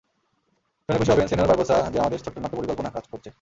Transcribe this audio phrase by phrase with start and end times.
[0.89, 3.29] শুনে খুশি হবেন, সেনর বারবোসা, যে আমাদের ছোট্ট নাট্য পরিকল্পনা কাজ করছে।